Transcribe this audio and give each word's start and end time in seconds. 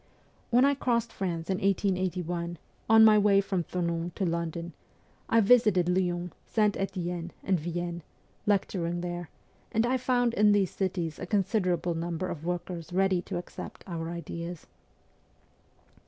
When 0.49 0.65
I 0.65 0.73
crossed 0.73 1.13
France 1.13 1.47
in 1.47 1.59
1881, 1.59 2.57
on 2.89 3.05
my 3.05 3.19
way 3.19 3.39
from 3.39 3.63
Thonon 3.63 4.09
to 4.15 4.25
London, 4.25 4.73
I 5.29 5.41
visited 5.41 5.87
Lyons, 5.87 6.31
St. 6.47 6.75
Etienne, 6.75 7.29
and 7.43 7.59
Vienne, 7.59 8.01
lecturing 8.47 9.01
there, 9.01 9.29
and 9.71 9.85
I 9.85 9.97
found 9.97 10.33
in 10.33 10.53
these 10.53 10.71
cities 10.71 11.19
a 11.19 11.27
considerable 11.27 11.93
number 11.93 12.27
of 12.29 12.43
workers 12.47 12.91
ready 12.91 13.21
to 13.21 13.37
accept 13.37 13.83
our 13.85 14.09
ideas. 14.09 14.65